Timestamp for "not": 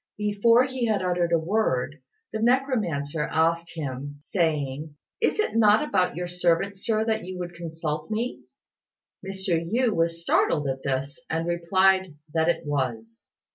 5.55-5.87